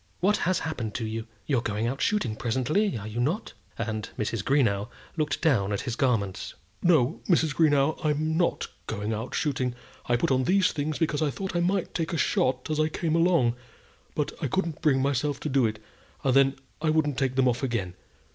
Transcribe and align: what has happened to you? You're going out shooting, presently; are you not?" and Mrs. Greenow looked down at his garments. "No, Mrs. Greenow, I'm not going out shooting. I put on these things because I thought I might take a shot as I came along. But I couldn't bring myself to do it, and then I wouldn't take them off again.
what 0.19 0.37
has 0.37 0.61
happened 0.61 0.95
to 0.95 1.05
you? 1.05 1.27
You're 1.45 1.61
going 1.61 1.85
out 1.85 2.01
shooting, 2.01 2.35
presently; 2.35 2.97
are 2.97 3.05
you 3.07 3.19
not?" 3.19 3.53
and 3.77 4.09
Mrs. 4.17 4.43
Greenow 4.43 4.89
looked 5.15 5.43
down 5.43 5.71
at 5.71 5.81
his 5.81 5.95
garments. 5.95 6.55
"No, 6.81 7.21
Mrs. 7.29 7.53
Greenow, 7.53 8.03
I'm 8.03 8.35
not 8.35 8.67
going 8.87 9.13
out 9.13 9.35
shooting. 9.35 9.75
I 10.07 10.15
put 10.15 10.31
on 10.31 10.45
these 10.45 10.71
things 10.71 10.97
because 10.97 11.21
I 11.21 11.29
thought 11.29 11.55
I 11.55 11.59
might 11.59 11.93
take 11.93 12.13
a 12.13 12.17
shot 12.17 12.67
as 12.71 12.79
I 12.79 12.89
came 12.89 13.15
along. 13.15 13.55
But 14.15 14.31
I 14.41 14.47
couldn't 14.47 14.81
bring 14.81 15.03
myself 15.03 15.39
to 15.41 15.49
do 15.49 15.67
it, 15.67 15.77
and 16.23 16.33
then 16.33 16.55
I 16.81 16.89
wouldn't 16.89 17.19
take 17.19 17.35
them 17.35 17.47
off 17.47 17.61
again. 17.61 17.93